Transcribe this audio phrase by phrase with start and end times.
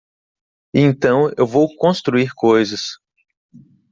[0.73, 2.93] E então eu vou construir coisas.